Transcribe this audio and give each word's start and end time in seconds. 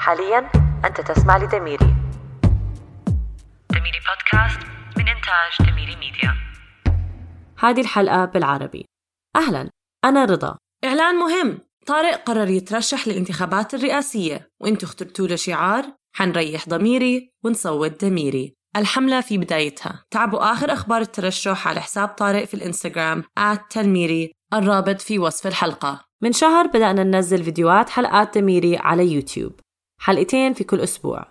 حاليا 0.00 0.50
أنت 0.84 1.00
تسمع 1.00 1.36
لدميري 1.36 1.94
دميري 3.70 4.00
بودكاست 4.08 4.60
من 4.96 5.08
إنتاج 5.08 5.70
دميري 5.70 5.96
ميديا. 5.96 6.34
هذه 7.58 7.80
الحلقة 7.80 8.24
بالعربي. 8.24 8.84
أهلا 9.36 9.70
أنا 10.04 10.24
رضا. 10.24 10.58
إعلان 10.84 11.14
مهم. 11.14 11.58
طارق 11.86 12.22
قرر 12.22 12.48
يترشح 12.48 13.08
للانتخابات 13.08 13.74
الرئاسية. 13.74 14.48
وانتو 14.60 14.86
اخترتوا 14.86 15.26
له 15.26 15.36
شعار 15.36 15.84
حنريح 16.16 16.68
ضميري 16.68 17.32
ونصوت 17.44 18.04
دميري 18.04 18.54
الحملة 18.76 19.20
في 19.20 19.38
بدايتها. 19.38 20.04
تابعوا 20.10 20.52
آخر 20.52 20.72
أخبار 20.72 21.00
الترشح 21.00 21.68
على 21.68 21.80
حساب 21.80 22.08
طارق 22.08 22.44
في 22.44 22.54
الإنستغرام 22.54 23.24
دميري 23.70 24.32
الرابط 24.54 25.00
في 25.00 25.18
وصف 25.18 25.46
الحلقة. 25.46 26.04
من 26.22 26.32
شهر 26.32 26.66
بدأنا 26.66 27.04
ننزل 27.04 27.44
فيديوهات 27.44 27.90
حلقات 27.90 28.38
دميري 28.38 28.76
على 28.76 29.12
يوتيوب. 29.12 29.60
حلقتين 30.00 30.52
في 30.52 30.64
كل 30.64 30.80
أسبوع. 30.80 31.28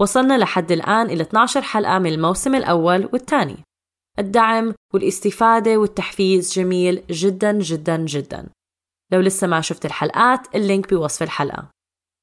وصلنا 0.00 0.38
لحد 0.38 0.72
الآن 0.72 1.06
إلى 1.06 1.22
12 1.22 1.62
حلقة 1.62 1.98
من 1.98 2.12
الموسم 2.12 2.54
الأول 2.54 3.08
والثاني. 3.12 3.56
الدعم 4.18 4.74
والاستفادة 4.94 5.76
والتحفيز 5.76 6.52
جميل 6.52 7.04
جدا 7.10 7.52
جدا 7.52 7.96
جدا. 7.96 8.48
لو 9.12 9.20
لسه 9.20 9.46
ما 9.46 9.60
شفت 9.60 9.86
الحلقات 9.86 10.54
اللينك 10.54 10.94
بوصف 10.94 11.22
الحلقة. 11.22 11.70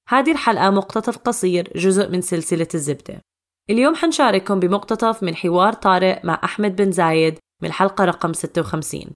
هذه 0.10 0.32
الحلقة 0.32 0.70
مقتطف 0.70 1.18
قصير 1.18 1.72
جزء 1.76 2.10
من 2.10 2.22
سلسلة 2.22 2.68
الزبدة. 2.74 3.22
اليوم 3.70 3.96
حنشارككم 3.96 4.60
بمقتطف 4.60 5.24
من 5.24 5.36
حوار 5.36 5.74
طارق 5.74 6.26
مع 6.26 6.42
أحمد 6.44 6.76
بن 6.76 6.92
زايد 6.92 7.40
من 7.62 7.70
الحلقة 7.70 8.06
رقم 8.06 8.34
56 8.34 9.14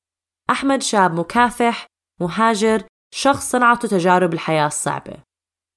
أحمد 0.50 0.82
شاب 0.82 1.20
مكافح 1.20 1.88
مهاجر 2.22 2.84
شخص 3.14 3.52
صنعته 3.52 3.88
تجارب 3.88 4.34
الحياة 4.34 4.68
الصعبة. 4.68 5.25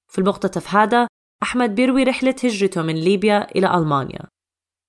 في 0.09 0.19
المقتطف 0.19 0.75
هذا 0.75 1.07
أحمد 1.43 1.75
بيروي 1.75 2.03
رحلة 2.03 2.35
هجرته 2.43 2.81
من 2.81 2.95
ليبيا 2.95 3.51
إلى 3.55 3.77
ألمانيا. 3.77 4.25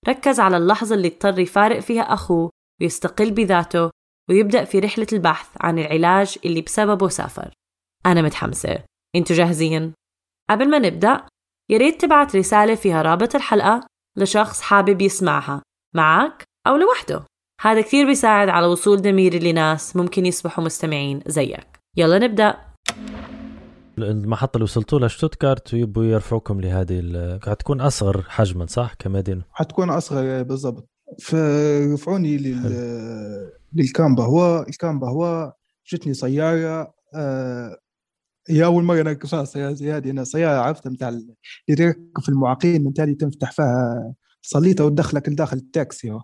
ركز 0.09 0.41
على 0.41 0.57
اللحظة 0.57 0.95
اللي 0.95 1.09
اضطر 1.09 1.39
يفارق 1.39 1.81
فيها 1.81 2.03
أخوه 2.03 2.51
ويستقل 2.81 3.31
بذاته 3.31 3.91
ويبدأ 4.31 4.65
في 4.65 4.79
رحلة 4.79 5.07
البحث 5.13 5.49
عن 5.61 5.79
العلاج 5.79 6.39
اللي 6.45 6.63
بسببه 6.63 7.09
سافر. 7.09 7.53
أنا 8.07 8.23
متحمسة. 8.23 8.85
أنتوا 9.17 9.37
جاهزين؟ 9.37 9.93
قبل 10.51 10.71
ما 10.71 10.79
نبدأ 10.79 11.27
ياريت 11.71 12.01
تبعت 12.01 12.37
رسالة 12.37 12.75
فيها 12.75 13.03
رابط 13.03 13.35
الحلقة 13.35 13.87
لشخص 14.17 14.61
حابب 14.61 15.03
يسمعها. 15.03 15.63
معك 15.95 16.45
أو 16.67 16.77
لوحده. 16.77 17.25
هذا 17.61 17.81
كثير 17.81 18.07
بيساعد 18.07 18.49
على 18.49 18.67
وصول 18.67 19.03
دميري 19.03 19.53
لناس 19.53 19.97
ممكن 19.97 20.27
يصبحوا 20.27 20.65
مستمعين 20.65 21.23
زيك. 21.27 21.79
يلا 21.97 22.19
نبدأ. 22.19 22.71
المحطة 24.03 24.57
اللي 24.57 24.65
وصلتوا 24.65 24.99
لها 24.99 25.09
شتوتغارت 25.09 25.75
ويبوا 25.75 26.05
يرفعوكم 26.05 26.61
لهذه 26.61 27.39
حتكون 27.43 27.81
أصغر 27.81 28.23
حجما 28.29 28.67
صح 28.67 28.95
كمدينة؟ 28.99 29.43
حتكون 29.53 29.91
أصغر 29.91 30.43
بالضبط. 30.43 30.89
فرفعوني 31.23 32.37
لل... 32.37 33.51
للكامبا. 33.73 34.25
هو 34.25 34.65
الكامبا 34.69 35.09
هو 35.09 35.53
جتني 35.93 36.15
سيارة 36.15 36.95
آه 37.15 37.77
هي 38.49 38.65
أول 38.65 38.85
مرة 38.85 39.03
نركب 39.03 39.27
فيها 39.27 39.45
سياره 39.45 39.73
زي 39.73 39.93
هذه. 39.93 40.11
أنا 40.11 40.25
سيارة 40.25 40.59
عرفتها 40.61 40.91
نتاع 40.91 41.09
اللي 41.09 41.35
تركب 41.69 42.21
في 42.21 42.29
المعاقين 42.29 42.85
من 42.85 42.93
تالي 42.93 43.15
تنفتح 43.15 43.53
فيها 43.53 44.15
صليته 44.43 44.85
وتدخلك 44.85 45.29
لداخل 45.29 45.57
التاكسي 45.57 46.11
هو. 46.11 46.23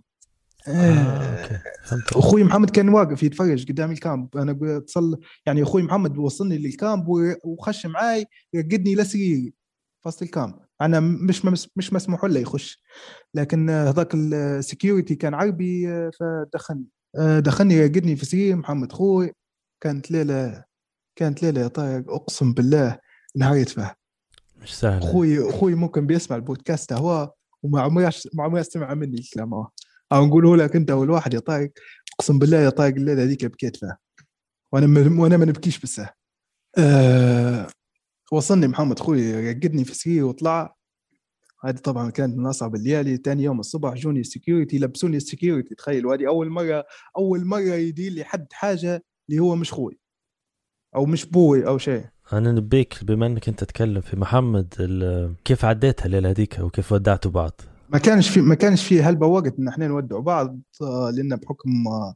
آه، 0.69 1.63
أخوي 2.17 2.45
محمد 2.45 2.71
كان 2.71 2.89
واقف 2.89 3.23
يتفرج 3.23 3.69
قدام 3.69 3.91
ال 3.91 3.99
camp. 3.99 4.37
أنا 4.37 4.59
اتصل 4.77 5.21
يعني 5.47 5.63
أخوي 5.63 5.83
محمد 5.83 6.19
وصلني 6.19 6.59
لل 6.59 6.74
camp 6.74 7.05
وخش 7.45 7.87
معاي 7.87 8.27
يرقدني 8.55 8.95
لسريري 8.95 9.55
فصل 10.05 10.25
ال 10.25 10.30
camp. 10.30 10.55
أنا 10.81 11.01
مش 11.01 11.45
مش 11.77 11.93
مسموح 11.93 12.25
له 12.25 12.41
يخش. 12.41 12.83
لكن 13.35 13.71
هذاك 13.71 14.15
ال 14.15 14.26
security 14.26 15.15
كان 15.15 15.35
عربي 15.35 15.89
فدخلني. 16.11 16.87
دخلني 17.39 17.75
يرقدني 17.75 18.17
في 18.17 18.27
سرير 18.27 18.57
محمد 18.57 18.93
خوي 18.93 19.33
كانت 19.81 20.11
ليلة 20.11 20.65
كانت 21.17 21.43
ليلة 21.43 21.61
يا 21.61 21.69
طارق 21.69 22.11
أقسم 22.11 22.53
بالله 22.53 22.99
نهاية 23.37 23.65
فيها 23.65 23.97
مش 24.63 24.75
سهل 24.75 25.03
أخوي 25.03 25.51
أخوي 25.51 25.75
ممكن 25.75 26.07
بيسمع 26.07 26.37
البودكاست 26.37 26.93
هو 26.93 27.33
وما 27.63 27.81
عمري 27.81 28.11
ما 28.35 28.45
عمري 28.45 28.63
سمع 28.63 28.95
مني 28.95 29.19
الكلام 29.19 29.55
هو. 29.55 29.69
أو 30.13 30.27
نقوله 30.27 30.57
لك 30.57 30.77
أنت 30.77 30.91
اول 30.91 31.11
واحد 31.11 31.35
يا 31.35 31.39
طارق 31.39 31.71
أقسم 32.15 32.39
بالله 32.39 32.59
يا 32.59 32.71
طارق 32.71 32.95
الليلة 32.95 33.23
هذيك 33.23 33.45
بكيت 33.45 33.77
فيها. 33.77 33.99
وأنا. 34.73 35.21
وأنا 35.23 35.37
ما 35.37 35.45
نبكيش 35.45 35.79
بس. 35.79 36.01
أه... 36.79 37.67
وصلني 38.33 38.69
محمد 38.69 39.01
أخوي 39.01 39.51
رقدني 39.51 39.85
في 39.85 39.95
سرير 39.95 40.25
وطلع. 40.25 40.77
هذه 41.65 41.77
طبعا 41.77 42.11
كانت 42.11 42.39
من 42.39 42.47
أصعب 42.47 42.75
الليالي. 42.75 43.17
ثاني 43.17 43.43
يوم 43.43 43.61
الصبح 43.61 43.95
جوني 43.95 44.21
ال 44.21 44.27
security 44.27 44.79
لبسوني 44.79 45.17
ال 45.17 45.23
security 45.23 45.75
تخيل 45.75 46.07
وهذه 46.07 46.29
أول 46.29 46.51
مرة 46.51 46.85
أول 47.17 47.45
مرة 47.45 47.61
يدير 47.61 48.13
لي 48.13 48.25
حد 48.25 48.47
حاجة 48.53 49.05
اللي 49.29 49.41
هو 49.41 49.57
مش 49.57 49.73
خوي 49.73 49.99
أو 50.97 51.07
مش 51.07 51.25
بوي 51.25 51.67
أو 51.67 51.79
شيء. 51.79 52.05
أنا 52.33 52.53
نبيك 52.53 53.05
بما 53.05 53.27
إنك 53.27 53.49
أنت 53.49 53.61
تتكلم 53.65 54.01
في 54.01 54.17
محمد 54.17 54.75
كيف 55.45 55.65
عديتها 55.65 56.07
الليلة 56.07 56.31
هذيك 56.31 56.59
وكيف 56.59 56.93
ودعتوا 56.93 57.31
بعض؟ 57.31 57.61
ما 57.89 57.99
كانش 57.99 58.29
في 58.29 58.41
ما 58.41 58.55
كانش 58.55 58.85
في 58.89 59.03
هلبة 59.03 59.27
وقت 59.27 59.59
إن 59.59 59.69
إحنا 59.69 59.89
نودعوا 59.89 60.23
بعض 60.23 60.59
آه، 60.83 61.11
لأن 61.11 61.37
بحكم 61.37 61.89
آه، 61.89 62.15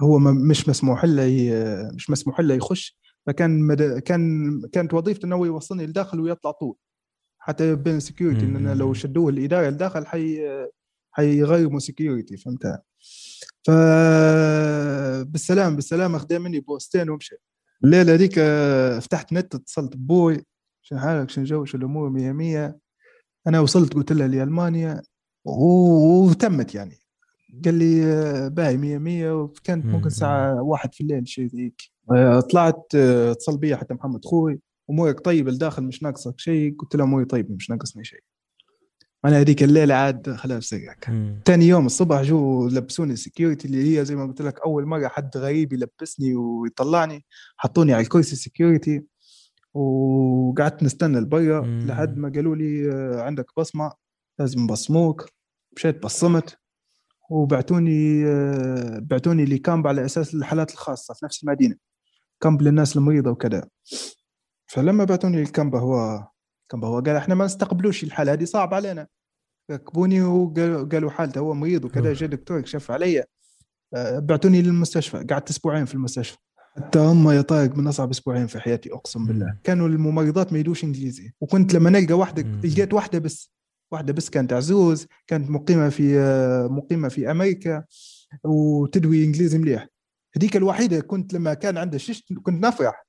هو 0.00 0.18
مش 0.18 0.68
مسموح 0.68 1.04
له 1.04 1.50
مش 1.94 2.10
مسموح 2.10 2.40
له 2.40 2.54
يخش. 2.54 2.98
فكان 3.26 3.60
مد... 3.62 3.98
كان 3.98 4.60
كانت 4.72 4.94
وظيفته 4.94 5.26
إنه 5.26 5.46
يوصلني 5.46 5.86
لداخل 5.86 6.20
ويطلع 6.20 6.50
طول. 6.50 6.76
حتى 7.38 7.74
بين 7.74 8.00
security 8.00 8.40
إن 8.44 8.78
لو 8.78 8.94
شدوه 8.94 9.30
الإدارة 9.30 9.68
لداخل 9.68 10.06
حي 10.06 10.38
حيغيروا 11.12 11.78
security 11.78 12.36
فهمت؟ 12.36 12.82
ف 13.66 13.70
بالسلام 15.30 15.76
بالسلامة 15.76 16.18
خدا 16.18 16.38
مني 16.38 16.60
بوستين 16.60 17.10
ومشي 17.10 17.36
الليلة 17.84 18.14
هذيك 18.14 18.34
آه، 18.38 18.98
فتحت 18.98 19.32
نت 19.32 19.54
اتصلت 19.54 19.96
ببوي 19.96 20.44
شنو 20.82 20.98
حالك؟ 20.98 21.30
شنو 21.30 21.44
جو 21.44 21.64
شو 21.64 21.76
الأمور؟ 21.78 22.10
مية 22.10 22.32
مية. 22.32 22.78
أنا 23.46 23.60
وصلت 23.60 23.94
قلت 23.94 24.12
له 24.12 24.26
لألمانيا 24.26 25.02
وتمت 25.44 26.74
يعني. 26.74 26.96
قال 27.64 27.74
لي 27.74 28.04
آه، 28.04 28.48
باهي 28.48 28.76
مية 28.76 28.98
مية 28.98 29.42
وكانت 29.42 29.86
ممكن 29.86 30.06
الساعة 30.06 30.62
واحد 30.62 30.94
في 30.94 31.00
الليل 31.00 31.28
شيء 31.28 31.46
ذيك. 31.46 31.82
آه، 32.12 32.40
طلعت 32.40 32.94
اتصل 32.94 33.58
بي 33.58 33.76
حتى 33.76 33.94
محمد 33.94 34.24
خوي 34.24 34.60
امورك 34.90 35.20
طيب 35.20 35.48
الداخل 35.48 35.82
مش 35.82 36.02
ناقصك 36.02 36.40
شيء 36.40 36.76
قلت 36.78 36.96
له 36.96 37.04
اموري 37.04 37.24
طيب 37.24 37.52
مش 37.52 37.70
ناقصني 37.70 38.04
شيء 38.04 38.20
أنا 39.24 39.40
هذيك 39.40 39.62
الليلة 39.62 39.94
عاد 39.94 40.30
خلاص 40.30 40.64
سرك 40.64 41.10
ثاني 41.46 41.68
يوم 41.68 41.86
الصبح 41.86 42.22
جو 42.22 42.68
لبسوني 42.68 43.12
ال 43.12 43.18
security 43.18 43.68
اللي 43.68 43.98
هي 43.98 44.04
زي 44.04 44.16
ما 44.16 44.26
قلت 44.26 44.42
لك 44.42 44.60
أول 44.60 44.86
مرة 44.86 45.08
حد 45.08 45.36
غريب 45.36 45.72
يلبسني 45.72 46.34
ويطلعني 46.34 47.24
حطوني 47.56 47.92
على 47.92 48.02
الكرسي 48.02 48.32
ال 48.32 48.40
security 48.40 49.02
وقعدت 49.74 50.82
نستنى 50.82 51.18
البرة 51.18 51.60
لحد 51.66 52.16
ما 52.18 52.32
قالوا 52.34 52.56
لي 52.56 52.92
آه، 52.92 53.22
عندك 53.22 53.46
بصمة 53.56 53.92
لازم 54.38 54.66
بصموك. 54.66 55.28
مشيت 55.76 56.02
بصمت 56.02 56.58
وبعتوني 57.30 58.26
آه، 58.26 58.98
بعتوني 58.98 59.44
ل 59.44 59.52
camp 59.52 59.86
على 59.86 60.04
أساس 60.04 60.34
الحالات 60.34 60.70
الخاصة 60.72 61.14
في 61.14 61.24
نفس 61.24 61.44
المدينة. 61.44 61.76
camp 62.40 62.62
للناس 62.62 62.96
المريضة 62.96 63.30
وكذا. 63.30 63.68
فلما 64.66 65.04
بعتوني 65.04 65.42
الكامب 65.42 65.74
هو 65.74 66.28
كان 66.68 66.84
هو 66.84 67.00
قال 67.00 67.16
إحنا 67.16 67.34
ما 67.34 67.44
نستقبلوش 67.44 68.04
الحالة 68.04 68.32
هذه 68.32 68.44
صعب 68.44 68.74
علينا. 68.74 69.06
ركبوني 69.70 70.22
وقالوا 70.22 71.10
حالته 71.10 71.38
هو 71.38 71.54
مريض 71.54 71.84
وكذا 71.84 72.12
جاء 72.12 72.28
دكتور 72.28 72.58
يكشف 72.58 72.90
علي 72.90 73.24
آه، 73.94 74.18
بعتوني 74.18 74.62
للمستشفى 74.62 75.26
قعدت 75.30 75.50
أسبوعين 75.50 75.84
في 75.84 75.94
المستشفى. 75.94 76.38
حتى 76.76 76.98
هم 76.98 77.30
يا 77.30 77.42
طارق 77.42 77.76
من 77.76 77.86
أصعب 77.86 78.10
أسبوعين 78.10 78.46
في 78.46 78.60
حياتي 78.60 78.92
أقسم 78.92 79.26
بالله. 79.26 79.56
كانوا 79.64 79.88
الممرضات 79.88 80.52
ما 80.52 80.58
يدوش 80.58 80.84
إنجليزي. 80.84 81.32
وكنت 81.40 81.74
لما 81.74 81.90
نلقى 81.90 82.14
واحدة 82.14 82.42
لقيت 82.42 82.94
واحدة 82.94 83.18
بس 83.18 83.52
واحدة 83.92 84.12
بس 84.12 84.30
كانت 84.30 84.52
عزوز 84.52 85.06
كانت 85.26 85.50
مقيمة 85.50 85.88
في 85.88 86.18
آه، 86.18 86.66
مقيمة 86.66 87.08
في 87.08 87.30
أمريكا 87.30 87.84
وتدوي 88.44 89.24
إنجليزي 89.24 89.58
مليح. 89.58 89.88
هذيك 90.36 90.56
الوحيدة 90.56 91.00
كنت 91.00 91.34
لما 91.34 91.54
كان 91.54 91.78
عندها 91.78 91.98
شيش 91.98 92.24
كنت 92.42 92.64
نفرح. 92.64 93.06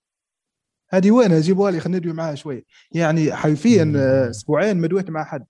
هذه 0.89 1.11
وين؟ 1.11 1.31
اجيبها 1.31 1.71
لي 1.71 1.79
خلينا 1.79 1.97
ندوي 1.97 2.13
معاها 2.13 2.35
شوي. 2.35 2.65
يعني 2.91 3.35
حرفيا 3.35 3.93
أسبوعين 4.29 4.77
ما 4.77 4.87
دويت 4.87 5.09
مع 5.09 5.23
حد. 5.23 5.45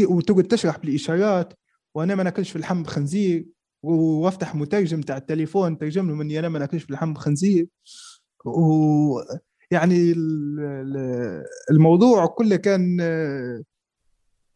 وتقعد 0.00 0.44
تشرح 0.44 0.78
بالإشارات 0.78 1.52
وأنا 1.94 2.14
ما 2.14 2.22
ناكلش 2.22 2.50
في 2.50 2.56
اللحم 2.56 2.84
خنزير. 2.84 3.46
وافتح 3.82 4.54
مترجم 4.54 5.00
تاع 5.00 5.16
التليفون 5.16 5.78
ترجم 5.78 6.10
له 6.10 6.22
اني 6.22 6.38
أنا 6.38 6.48
ما 6.48 6.58
ناكلش 6.58 6.84
اللحم 6.84 7.14
خنزير. 7.14 7.66
ويعني 8.44 10.14
الموضوع 11.70 12.26
كله 12.26 12.56
كان 12.56 12.96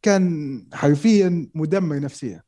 كان 0.03 0.65
حرفيا 0.73 1.49
مدمر 1.55 2.01
نفسيا. 2.01 2.43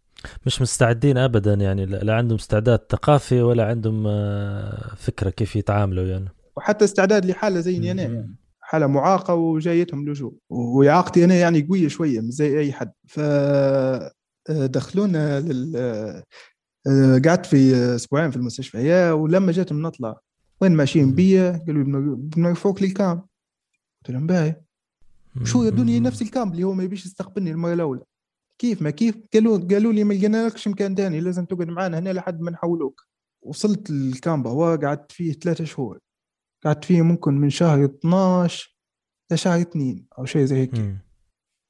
مش 0.47 0.63
مستعدين 0.63 1.19
ابدا 1.19 1.55
يعني 1.55 1.87
لا 1.87 2.15
عندهم 2.15 2.39
استعداد 2.39 2.81
ثقافي 2.91 3.43
ولا 3.43 3.65
عندهم 3.67 4.07
آه، 4.07 4.95
فكرة 4.97 5.31
كيف 5.31 5.57
يتعاملوا 5.57 6.05
يعني. 6.05 6.29
وحتى 6.57 6.85
استعداد 6.85 7.27
لحالة 7.27 7.61
زي 7.61 7.91
أنا. 7.93 8.35
حالة 8.61 8.87
معاقة 8.87 9.35
وجايتهم 9.35 10.09
لجوء. 10.09 10.35
واعاقتي 10.49 11.25
أنا 11.25 11.35
يعني 11.35 11.63
قوية 11.63 11.89
شوية 11.89 12.21
مش 12.21 12.35
زي 12.35 12.59
أي 12.61 12.73
حد. 12.73 12.93
ف 13.09 13.21
دخلونا 14.51 15.41
لل 15.41 16.23
قعدت 17.25 17.47
في 17.47 17.75
أسبوعين 17.75 18.31
في 18.31 18.37
المستشفى. 18.37 19.11
ولما 19.11 19.53
جيت 19.53 19.73
نطلع 19.73 20.21
وين 20.61 20.73
ماشيين؟ 20.73 21.15
بيا؟ 21.15 21.65
قالوا 21.67 22.17
بنرفعوك 22.17 22.83
للكام 22.83 23.27
قلت 24.01 24.11
لهم 24.11 24.27
باهي. 24.27 24.61
شو 25.45 25.65
يدوني 25.65 26.01
نفس 26.01 26.23
الكامب 26.23 26.53
اللي 26.53 26.65
هو 26.65 26.73
ما 26.73 26.85
يبيش 26.85 27.07
يستقبلني 27.07 27.51
المره 27.51 27.73
الاولى 27.73 28.03
كيف؟ 28.59 28.83
ما 28.83 28.91
كيف؟ 28.91 29.17
قالوا 29.35 29.59
قالوا 29.59 29.93
لي 29.93 30.05
ما 30.05 30.15
لقينالكش 30.15 30.69
مكان 30.69 30.95
ثاني 30.95 31.21
لازم 31.21 31.45
تقعد 31.45 31.69
معنا 31.69 31.99
هنا 31.99 32.11
لحد 32.11 32.41
ما 32.41 32.51
نحولوك. 32.51 33.07
وصلت 33.43 33.91
الكامب 33.91 34.47
هو 34.47 34.79
قعدت 34.83 35.13
فيه 35.13 35.33
ثلاثة 35.33 35.65
شهور. 35.65 35.99
قعدت 36.65 36.85
فيه 36.85 37.03
ممكن 37.03 37.35
من 37.35 37.51
شهر 37.51 37.85
12 37.85 38.77
لشهر 39.31 39.61
2 39.61 40.07
أو 40.19 40.25
شيء 40.25 40.45
زي 40.45 40.57
هيك. 40.57 40.97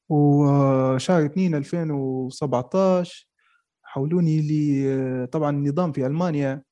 وشهر 0.09 1.25
2 1.25 1.55
2017 1.55 3.29
حولوني 3.95 4.41
لي 4.41 5.27
طبعا 5.33 5.51
النظام 5.51 5.93
في 5.93 6.07
ألمانيا 6.07 6.63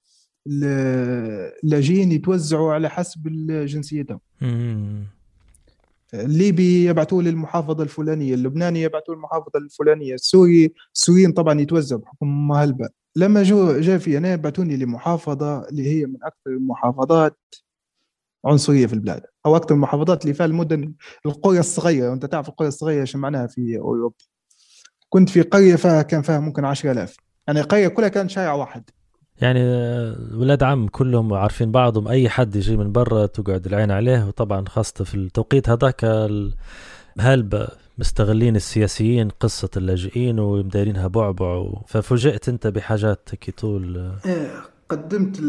اللاجئين 0.47 2.13
يتوزعوا 2.13 2.73
على 2.73 2.91
حسب 2.91 3.23
جنسيتهم. 3.67 4.21
الليبي 6.15 6.85
يبعثوه 6.85 7.23
للمحافظة 7.23 7.83
الفلانية 7.83 8.35
اللبناني 8.35 8.83
يبعثوه 8.83 9.15
للمحافظة 9.15 9.53
الفلانية 9.57 10.15
السوري 10.15 10.73
السوريين 10.95 11.33
طبعا 11.33 11.61
يتوزعوا 11.61 12.01
بحكم 12.01 12.49
مهلبة. 12.49 12.89
لما 13.17 13.43
جو 13.43 13.81
جاء 13.81 13.99
في 13.99 14.19
أنا 14.19 14.37
بعثوني 14.37 14.77
لمحافظة 14.77 15.69
اللي 15.69 15.87
هي 15.87 16.07
من 16.07 16.17
أكثر 16.23 16.51
المحافظات 16.51 17.39
عنصرية 18.45 18.87
في 18.87 18.93
البلاد 18.93 19.23
أو 19.47 19.57
أكثر 19.57 19.75
المحافظات 19.75 20.23
اللي 20.23 20.35
فيها 20.35 20.47
المدن 20.47 20.95
القرى 21.27 21.59
الصغيرة. 21.59 22.11
وأنت 22.11 22.27
تعرف 22.27 22.49
القرى 22.49 22.69
الصغيرة 22.69 23.01
إيش 23.01 23.17
معناها 23.17 23.47
في 23.47 23.79
أوروبا؟ 23.79 24.17
كنت 25.13 25.29
في 25.29 25.43
قرية 25.43 25.77
فيها 25.77 26.03
كان 26.03 26.23
فيها 26.23 26.41
ممكن 26.41 26.65
10000 26.65 27.17
يعني 27.47 27.61
القرية 27.61 27.89
كلها 27.89 28.09
كانت 28.09 28.31
شارع 28.31 28.53
واحد. 28.53 28.83
يعني 29.41 29.61
ولاد 30.35 30.63
عم 30.63 30.89
كلهم 30.89 31.35
عارفين 31.35 31.71
بعضهم. 31.73 32.09
أي 32.09 32.29
حد 32.29 32.57
يجي 32.57 32.77
من 32.77 32.93
برا 32.93 33.27
تقعد 33.27 33.67
العين 33.67 33.91
عليه. 33.91 34.27
وطبعا 34.27 34.65
خاصة 34.69 35.05
في 35.05 35.15
التوقيت 35.15 35.69
هذاك 35.69 36.05
هل 37.19 37.69
مستغلين 37.99 38.57
السياسيين 38.57 39.29
قصة 39.29 39.71
اللاجئين 39.77 40.39
ومدايرينها 40.39 41.07
بعبع. 41.07 41.67
ففوجئت 41.87 42.49
أنت 42.49 42.67
بحاجات 42.67 43.29
هيك 43.33 43.59
طول 43.59 44.13
إيه 44.27 44.72
قدمت 44.93 45.41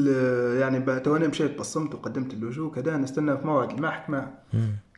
يعني 0.60 1.00
تواني 1.00 1.28
مشيت 1.28 1.60
بصمت 1.60 1.96
وقدمت 1.96 2.34
اللجوء 2.34 2.74
كذا 2.74 2.98
نستنى 2.98 3.38
في 3.38 3.48
موعد 3.48 3.72
المحكمة. 3.72 4.28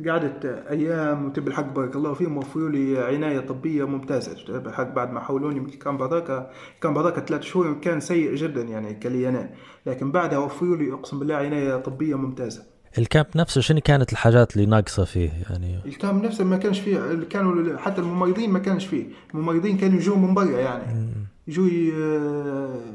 قعدت 0.08 0.46
أيام 0.70 1.26
وتب 1.26 1.48
الحق 1.48 1.74
بارك 1.74 1.96
الله 1.96 2.14
فيهم 2.14 2.38
وفروا 2.38 2.70
لي 2.70 2.98
عناية 2.98 3.40
طبية 3.40 3.88
ممتازة. 3.88 4.38
الحق 4.50 4.94
بعد 4.94 5.12
ما 5.12 5.20
حولوني 5.20 5.60
من 5.60 5.70
الكامب 5.70 6.02
هذاك 6.02 6.50
الكامب 6.76 6.98
هذاك 6.98 7.20
ثلاث 7.20 7.42
شهور 7.42 7.74
كان 7.74 8.00
سيء 8.00 8.36
جدا 8.36 8.62
يعني 8.62 8.94
كلي 8.94 9.30
أنا 9.30 9.50
لكن 9.86 10.12
بعدها 10.12 10.38
وفروا 10.38 10.78
لي 10.78 10.94
أقسم 10.94 11.20
بالله 11.20 11.36
عناية 11.36 11.76
طبية 11.76 12.16
ممتازة. 12.16 12.64
الكامب 12.98 13.28
نفسه 13.36 13.62
شنو 13.62 13.80
كانت 13.80 14.12
الحاجات 14.12 14.56
اللي 14.56 14.66
ناقصة 14.66 15.06
فيه؟ 15.06 15.30
يعني 15.50 15.80
الكامب 15.86 16.24
نفسه 16.24 16.44
ما 16.44 16.58
كانش 16.58 16.80
فيه 16.80 17.00
كانوا 17.30 17.78
حتى 17.78 18.02
الممرضين 18.02 18.50
ما 18.50 18.60
كانش 18.60 18.86
فيه. 18.86 19.06
الممرضين 19.34 19.78
كانوا 19.78 19.98
يجوا 20.00 20.18
من 20.18 20.34
برا 20.34 20.60
يعني. 20.60 21.14
يجوا 21.48 21.68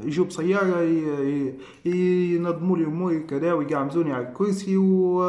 يجوا 0.05 0.25
بسيارة 0.25 0.81
ينظموا 1.85 2.77
لي 2.77 2.85
أموري 2.85 3.19
كذا 3.19 3.53
ويقعمزوني 3.53 4.13
على 4.13 4.27
الكرسي 4.27 4.77
و 4.77 5.21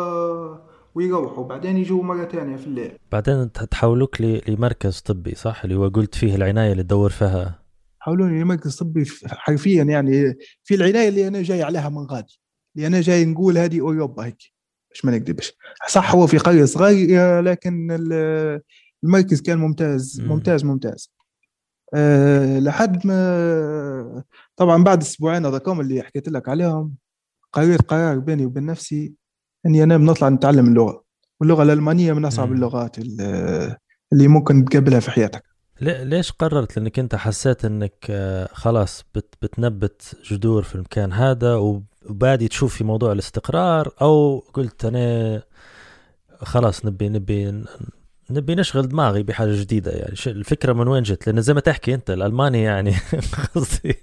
ويروحوا. 0.95 1.49
بعدين 1.49 1.77
يجوا 1.77 2.03
مرة 2.03 2.25
ثانية 2.25 2.57
في 2.57 2.67
الليل. 2.67 2.93
بعدين 3.13 3.53
تحولوك 3.53 4.21
لمركز 4.21 5.01
طبي 5.01 5.35
صح؟ 5.35 5.65
اللي 5.65 5.75
هو 5.77 5.89
قلت 5.89 6.15
فيه 6.15 6.35
العناية 6.35 6.73
اللي 6.73 6.83
تدور 6.83 7.11
فيها. 7.11 7.63
حولوني 8.01 8.43
لمركز 8.43 8.77
طبي 8.77 9.05
حرفيا 9.27 9.85
يعني 9.85 10.35
في 10.65 10.75
العناية 10.75 11.09
اللي 11.09 11.29
أنا 11.29 11.43
جاي 11.43 11.63
عليها 11.63 11.89
من 11.89 12.07
غادي. 12.07 12.41
اللي 12.77 12.87
أنا 12.87 13.01
جاي 13.01 13.25
نقول 13.25 13.59
هذه 13.59 13.81
أوروبا 13.81 14.25
هيك. 14.25 14.39
مش 14.95 15.05
ما 15.05 15.13
نكذبش 15.13 15.53
صح 15.89 16.15
هو 16.15 16.27
في 16.27 16.39
قرية 16.39 16.65
صغيرة 16.65 17.41
لكن 17.41 17.89
المركز 19.05 19.41
كان 19.41 19.59
ممتاز. 19.59 20.21
ممتاز 20.21 20.65
ممتاز. 20.65 21.13
أه 21.95 22.59
لحد 22.59 23.07
ما 23.07 24.25
طبعا 24.57 24.85
بعد 24.85 25.03
أسبوعين 25.03 25.47
هذاكم 25.47 25.81
اللي 25.81 26.03
حكيت 26.03 26.29
لك 26.29 26.49
عليهم 26.49 26.95
قررت 27.53 27.83
قرار 27.83 28.19
بيني 28.19 28.47
وبين 28.47 28.67
نفسي 28.67 29.15
إني 29.67 29.83
أنا 29.83 29.97
بنطلع 29.97 30.29
نتعلم 30.29 30.67
اللغة 30.67 31.05
واللغة 31.41 31.63
الألمانية 31.63 32.13
من 32.13 32.25
أصعب 32.25 32.53
اللغات 32.53 32.99
اللي 34.13 34.29
ممكن 34.29 34.65
تقابلها 34.65 35.01
في 35.01 35.11
حياتك. 35.11 35.45
ليش 35.81 36.33
قررت؟ 36.33 36.77
لأنك 36.77 36.99
أنت 36.99 37.15
حسيت 37.15 37.65
إنك 37.65 38.07
آه، 38.11 38.49
خلاص 38.53 39.05
بت 39.15 39.35
بتنبت 39.43 40.17
جذور 40.25 40.63
في 40.63 40.75
المكان 40.75 41.13
هذا 41.13 41.55
وبادي 41.55 42.49
تشوف 42.49 42.77
في 42.77 42.85
موضوع 42.85 43.13
الاستقرار 43.13 43.95
أو 44.03 44.39
قلت 44.39 44.85
أنا 44.85 45.43
خلاص 46.39 46.87
نبي 46.87 47.09
نبي 47.09 47.65
نبي 48.33 48.55
نشغل 48.55 48.89
دماغي 48.89 49.23
بحاجة 49.23 49.61
جديدة 49.61 49.93
يعني. 49.93 50.15
الفكرة 50.27 50.73
من 50.73 50.89
وين 50.89 51.03
جت؟ 51.03 51.27
لأن 51.27 51.41
زي 51.43 51.55
ما 51.55 51.61
تحكي 51.61 51.95
أنت 51.95 52.11
الألماني 52.11 52.63
يعني 52.63 52.95
قصدي 53.55 53.97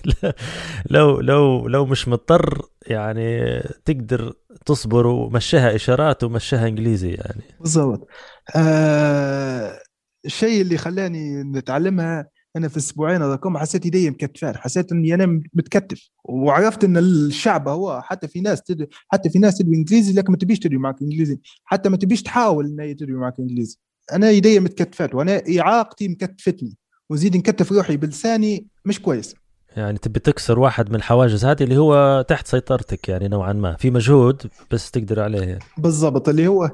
لو 0.90 1.20
لو 1.20 1.68
لو 1.68 1.86
مش 1.86 2.08
مضطر 2.08 2.62
يعني 2.86 3.58
تقدر 3.84 4.32
تصبر 4.66 5.06
ومشيها 5.06 5.74
إشارات 5.74 6.24
ومشيها 6.24 6.68
إنجليزي 6.68 7.10
يعني. 7.10 7.42
بالضبط. 7.60 8.08
آه 8.56 9.78
الشيء 10.26 10.62
اللي 10.62 10.78
خلاني 10.78 11.42
نتعلمها 11.42 12.28
أنا 12.56 12.68
في 12.68 12.76
أسبوعين 12.76 13.22
هذاكم 13.22 13.58
حسيت 13.58 13.84
إيدي 13.84 14.10
مكتفات 14.10 14.56
حسيت 14.56 14.92
إني 14.92 15.14
أنا 15.14 15.42
متكتف. 15.54 16.10
وعرفت 16.24 16.84
إن 16.84 16.96
الشعب 16.96 17.68
هو 17.68 18.00
حتى 18.04 18.28
في 18.28 18.40
ناس 18.40 18.62
تدري 18.62 18.88
حتى 19.08 19.30
في 19.30 19.38
ناس 19.38 19.58
تدري 19.58 19.76
إنجليزي 19.76 20.12
لكن 20.12 20.32
ما 20.32 20.38
تبيش 20.38 20.58
تدري 20.58 20.78
معك 20.78 21.02
إنجليزي. 21.02 21.38
حتى 21.64 21.88
ما 21.88 21.96
تبيش 21.96 22.22
تحاول 22.22 22.66
ان 22.66 22.80
هي 22.80 22.94
تدري 22.94 23.12
معك 23.12 23.38
إنجليزي. 23.38 23.78
أنا 24.12 24.28
إيدي 24.28 24.60
متكتفات 24.60 25.14
وأنا 25.14 25.42
إعاقتي 25.58 26.08
مكتفتني. 26.08 26.76
وزيد 27.10 27.36
نكتف 27.36 27.72
روحي 27.72 27.96
بلساني 27.96 28.66
مش 28.84 29.00
كويس. 29.00 29.34
يعني 29.76 29.98
تبي 29.98 30.20
تكسر 30.20 30.58
واحد 30.58 30.90
من 30.90 30.94
الحواجز 30.94 31.44
هذه 31.44 31.62
اللي 31.62 31.76
هو 31.76 32.24
تحت 32.28 32.46
سيطرتك 32.46 33.08
يعني 33.08 33.28
نوعا 33.28 33.52
ما. 33.52 33.76
في 33.76 33.90
مجهود 33.90 34.42
بس 34.70 34.90
تقدر 34.90 35.20
عليه 35.20 35.40
يعني. 35.40 35.64
بالضبط 35.78 36.28
اللي 36.28 36.46
هو 36.46 36.70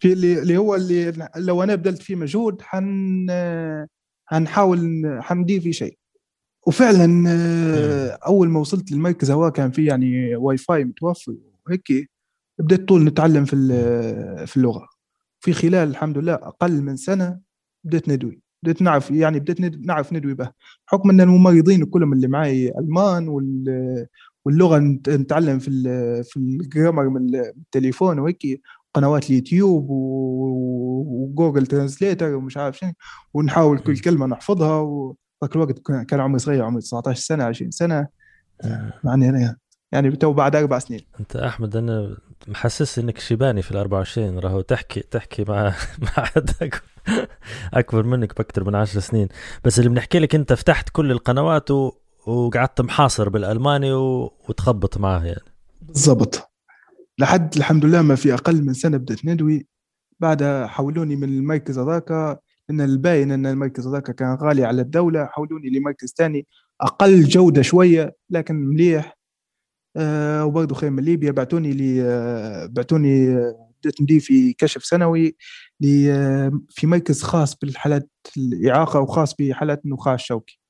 في 0.00 0.12
اللي, 0.12 0.42
اللي 0.42 0.56
هو 0.56 0.74
اللي 0.74 1.28
لو 1.36 1.62
أنا 1.62 1.74
بذلت 1.74 2.02
فيه 2.02 2.14
مجهود 2.14 2.62
حن 2.62 3.26
هنحاول 4.28 5.04
حندير 5.22 5.60
فيه 5.60 5.70
شيء. 5.72 5.98
وفعلا 6.66 7.24
آه، 7.28 8.18
أول 8.26 8.48
ما 8.48 8.60
وصلت 8.60 8.92
للمركز 8.92 9.30
هو 9.30 9.50
كان 9.50 9.70
في 9.70 9.84
يعني 9.84 10.36
واي 10.36 10.56
فاي 10.56 10.84
متوفر 10.84 11.34
وهيك 11.66 12.10
بديت 12.58 12.88
طول 12.88 13.04
نتعلم 13.04 13.44
في 13.44 13.56
في 14.46 14.56
اللغة. 14.56 14.88
في 15.40 15.52
خلال 15.52 15.88
الحمد 15.88 16.18
لله 16.18 16.34
أقل 16.34 16.82
من 16.82 16.96
سنة 16.96 17.40
بديت 17.84 18.08
ندوي. 18.08 18.40
بديت 18.62 18.82
نعرف 18.82 19.10
يعني 19.10 19.40
بديت 19.40 19.60
نعرف 19.86 20.12
ندوي 20.12 20.34
به. 20.34 20.50
حكم 20.86 21.10
ان 21.10 21.20
الممرضين 21.20 21.84
كلهم 21.84 22.12
اللي 22.12 22.28
معي 22.28 22.72
ألمان 22.78 23.28
واللغة 24.44 24.78
نتعلم 25.08 25.58
في 25.58 25.70
في 26.24 26.36
ال 26.36 26.45
grammar 26.45 27.08
من 27.08 27.34
التليفون 27.36 28.18
وهيك 28.18 28.60
قنوات 28.98 29.30
اليوتيوب 29.30 29.86
و 29.90 30.15
Google 30.15 31.66
Translator 31.66 32.34
ومش 32.34 32.56
عارف 32.56 32.78
شنو 32.78 32.92
ونحاول 33.34 33.78
كل 33.78 33.98
كلمة 33.98 34.26
نحفظها 34.26 34.80
وذاك 34.80 35.56
الوقت 35.56 35.78
كان 36.08 36.20
عمري 36.20 36.38
صغير 36.38 36.64
عمري 36.64 36.82
19 36.82 37.20
سنة 37.20 37.44
20 37.44 37.70
سنة. 37.70 38.06
يعني 39.04 39.56
يعني 39.92 40.16
تو 40.16 40.32
بعد 40.32 40.56
أربع 40.56 40.78
سنين. 40.78 41.00
أنت 41.20 41.36
أحمد 41.36 41.76
أنا 41.76 42.16
محسس 42.48 42.98
إنك 42.98 43.18
شيباني 43.18 43.62
في 43.62 43.70
ال 43.70 43.76
24 43.76 44.38
راهو 44.38 44.60
تحكي 44.60 45.00
تحكي 45.00 45.44
مع 45.48 45.74
مع 46.02 46.24
حد 46.24 46.50
اكبر 47.74 48.02
منك 48.02 48.36
بأكثر 48.36 48.64
من 48.64 48.74
10 48.74 49.00
سنين. 49.00 49.28
بس 49.64 49.78
اللي 49.78 49.90
بنحكي 49.90 50.18
لك 50.18 50.34
أنت 50.34 50.52
فتحت 50.52 50.88
كل 50.88 51.10
القنوات 51.10 51.70
و... 51.70 51.92
وقعدت 52.26 52.80
محاصر 52.80 53.28
بالألماني 53.28 53.92
و... 53.92 54.32
وتخبط 54.48 54.98
معاه 54.98 55.24
يعني. 55.24 55.42
بالضبط. 55.82 56.47
لحد 57.18 57.56
الحمد 57.56 57.84
لله 57.84 58.02
ما 58.02 58.14
في 58.14 58.34
أقل 58.34 58.64
من 58.64 58.72
سنة 58.74 58.96
بدأت 58.96 59.24
ندوي. 59.24 59.66
بعدها 60.20 60.66
حولوني 60.66 61.16
من 61.16 61.28
المركز 61.28 61.78
هذاك 61.78 62.10
لأن 62.68 62.80
الباين 62.80 63.32
إن 63.32 63.46
المركز 63.46 63.86
هذاك 63.86 64.10
كان 64.10 64.34
غالي 64.34 64.64
على 64.64 64.82
الدولة 64.82 65.26
حولوني 65.26 65.70
لمركز 65.70 66.14
ثاني 66.18 66.46
أقل 66.80 67.24
جودة 67.24 67.62
شوية 67.62 68.16
لكن 68.30 68.54
مليح. 68.54 69.18
آه 69.96 70.44
وبرضه 70.44 70.74
خير 70.74 70.90
من 70.90 71.02
ليبيا. 71.04 71.30
بعتوني 71.30 71.72
لي 71.72 72.02
آه 72.02 72.66
بعتوني 72.66 73.36
بديت 73.82 74.00
ندير 74.02 74.20
في 74.20 74.52
كشف 74.52 74.84
سنوي 74.84 75.36
آه 76.10 76.60
في 76.70 76.86
مركز 76.86 77.22
خاص 77.22 77.56
بالحالات 77.56 78.10
الإعاقة 78.36 79.00
وخاص 79.00 79.34
بحالات 79.38 79.84
النخاع 79.84 80.14
الشوكي. 80.14 80.60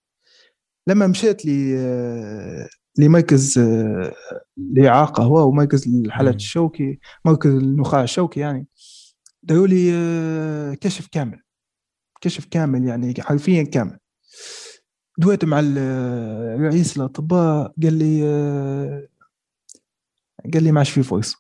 لما 0.89 1.07
مشيت 1.07 1.45
لي 1.47 1.75
آه 1.79 2.69
لمركز 2.99 3.59
آه، 3.59 4.15
الإعاقة 4.59 5.23
هو 5.25 5.49
ومركز 5.49 5.89
الحالات 5.89 6.35
الشوكي 6.35 6.99
مركز 7.25 7.51
النخاع 7.51 8.03
الشوكي 8.03 8.41
يعني. 8.41 8.67
داروا 9.43 9.67
لي 9.67 9.91
آه، 9.95 10.75
كشف 10.75 11.09
كامل 11.13 11.43
كشف 12.21 12.45
كامل 12.45 12.85
يعني 12.85 13.15
حرفيا 13.21 13.63
كامل. 13.63 13.99
دويت 15.19 15.45
مع 15.45 15.61
رئيس 16.61 16.97
الأطباء 16.97 17.75
قال 17.83 17.93
لي 17.95 18.23
قال 20.55 20.63
لي 20.65 20.73
ما 20.73 20.81
عادش 20.81 20.91
في 20.91 21.03
فرصة 21.03 21.39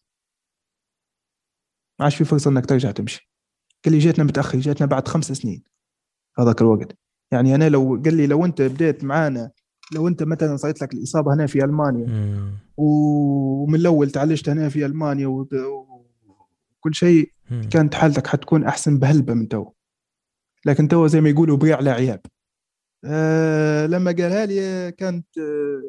ما 1.98 2.04
عادش 2.04 2.16
في 2.16 2.24
فرصة 2.24 2.50
إنك 2.50 2.66
ترجع 2.66 2.90
تمشي. 2.90 3.30
قال 3.84 3.94
لي 3.94 3.98
جيتنا 3.98 4.24
متأخر 4.24 4.58
جيتنا 4.58 4.86
بعد 4.86 5.08
خمس 5.08 5.32
سنين. 5.32 5.64
هذاك 6.38 6.60
الوقت. 6.60 6.98
يعني 7.32 7.54
أنا 7.54 7.68
لو 7.68 8.02
قال 8.04 8.16
لي 8.16 8.26
لو 8.26 8.44
أنت 8.44 8.62
بديت 8.62 9.04
معانا 9.04 9.50
لو 9.94 10.08
انت 10.08 10.22
مثلا 10.22 10.56
صارت 10.56 10.82
لك 10.82 10.94
الإصابة 10.94 11.34
هنا 11.34 11.46
في 11.46 11.64
ألمانيا 11.64 12.06
مم. 12.06 12.52
ومن 12.76 13.74
الأول 13.74 14.10
تعالجت 14.10 14.48
هنا 14.48 14.68
في 14.68 14.86
ألمانيا 14.86 15.26
وكل 15.26 16.94
شيء 16.94 17.32
كانت 17.70 17.94
حالتك 17.94 18.26
حتكون 18.26 18.64
أحسن 18.64 18.98
بهلبة 18.98 19.34
من 19.34 19.48
تو. 19.48 19.66
لكن 20.66 20.88
تو 20.88 21.06
زي 21.06 21.20
ما 21.20 21.28
يقولوا 21.28 21.56
بيع 21.56 21.76
على 21.76 21.90
عيب. 21.90 22.20
أه 23.04 23.86
لما 23.86 24.10
قالها 24.10 24.46
لي 24.46 24.92
كانت 24.92 25.26
أه 25.38 25.82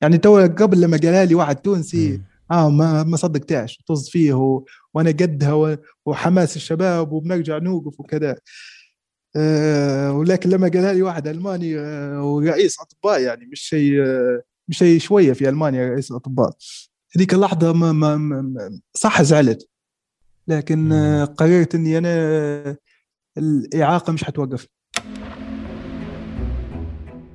يعني 0.00 0.18
تو 0.18 0.38
قبل 0.38 0.80
لما 0.80 0.96
قالها 0.96 1.24
لي 1.24 1.34
واحد 1.34 1.56
تونسي 1.56 2.20
آه 2.50 2.70
ما 2.70 3.02
ما 3.02 3.16
صدقتهاش. 3.16 3.82
طز 3.86 4.08
فيه 4.10 4.34
و... 4.34 4.64
وأنا 4.94 5.10
قدها 5.10 5.78
وحماس 6.06 6.56
الشباب 6.56 7.12
وبنرجع 7.12 7.58
نوقف 7.58 8.00
وكذا. 8.00 8.36
ولكن 10.10 10.50
لما 10.50 10.68
قالها 10.68 10.92
لي 10.92 11.02
واحد 11.02 11.28
ألماني 11.28 11.78
آه، 11.78 12.24
ورئيس 12.24 12.80
أطباء 12.80 13.20
يعني 13.20 13.46
مش 13.46 13.60
شيء 13.60 14.02
آه، 14.02 14.42
مش 14.68 14.78
شيء 14.78 14.98
شوية 14.98 15.32
في 15.32 15.48
ألمانيا 15.48 15.88
رئيس 15.88 16.10
الأطباء. 16.10 16.50
هذيك 17.16 17.34
اللحظة 17.34 17.72
ما, 17.72 17.92
ما, 17.92 18.16
ما 18.16 18.80
صح 18.94 19.22
زعلت. 19.22 19.68
لكن 20.48 20.92
قررت 21.38 21.74
إني 21.74 21.98
أنا 21.98 22.76
الإعاقة 23.38 24.12
مش 24.12 24.24
حتوقف. 24.24 24.66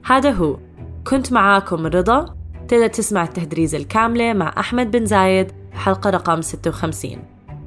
هذا 0.05 0.31
هو. 0.31 0.59
كنت 1.07 1.33
معاكم 1.33 1.85
رضا. 1.85 2.37
تقدر 2.67 2.87
تسمع 2.87 3.23
التهدريز 3.23 3.75
الكاملة 3.75 4.33
مع 4.33 4.53
أحمد 4.59 4.91
بن 4.91 5.05
زايد 5.05 5.51
حلقة 5.71 6.09
رقم 6.09 6.41
56 6.41 7.23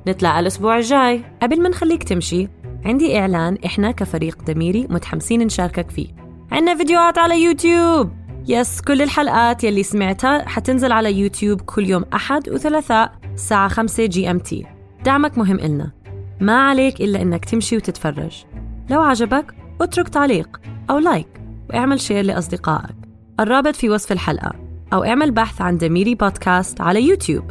نطلع 0.06 0.40
الأسبوع 0.40 0.76
الجاي. 0.76 1.24
قبل 1.42 1.62
ما 1.62 1.68
نخليك 1.68 2.02
تمشي 2.02 2.48
عندي 2.88 3.18
إعلان 3.18 3.58
إحنا 3.66 3.90
كفريق 3.90 4.42
دميري 4.42 4.86
متحمسين 4.90 5.42
نشاركك 5.42 5.90
فيه. 5.90 6.08
عندنا 6.52 6.74
فيديوهات 6.76 7.18
على 7.18 7.42
يوتيوب. 7.42 8.12
yes 8.48 8.80
كل 8.80 9.02
الحلقات 9.02 9.64
يلي 9.64 9.82
سمعتها 9.82 10.48
حتنزل 10.48 10.92
على 10.92 11.12
يوتيوب 11.12 11.60
كل 11.60 11.86
يوم 11.86 12.04
أحد 12.14 12.48
وثلاثاء 12.48 13.12
الساعة 13.34 13.68
5 13.68 14.06
GMT 14.06 14.66
دعمك 15.04 15.38
مهم 15.38 15.58
إلنا. 15.58 15.92
ما 16.40 16.68
عليك 16.68 17.00
إلا 17.00 17.22
إنك 17.22 17.44
تمشي 17.44 17.76
وتتفرج. 17.76 18.44
لو 18.90 19.02
عجبك 19.02 19.54
اترك 19.80 20.08
تعليق 20.08 20.60
أو 20.90 20.98
like 20.98 21.28
واعمل 21.70 22.00
share 22.00 22.24
لأصدقائك. 22.24 22.96
الرابط 23.40 23.76
في 23.76 23.90
وصف 23.90 24.12
الحلقة. 24.12 24.52
أو 24.92 25.04
اعمل 25.04 25.30
بحث 25.30 25.60
عن 25.60 25.78
دميري 25.78 26.14
بودكاست 26.14 26.80
على 26.80 27.02
يوتيوب. 27.02 27.50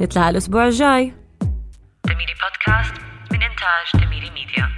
نتلاقى 0.00 0.30
الأسبوع 0.30 0.66
الجاي. 0.66 1.12
دميري 2.04 2.34
بودكاست 2.42 3.05
من 3.32 3.42
إنتاج 3.42 4.04
دميري 4.04 4.30
ميديا 4.30 4.70